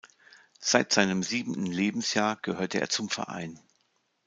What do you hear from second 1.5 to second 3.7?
Lebensjahr gehörte er zum Verein.